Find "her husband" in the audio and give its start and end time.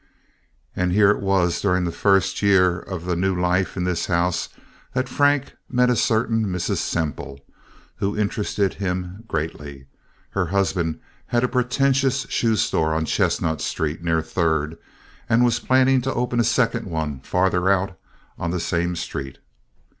10.31-10.99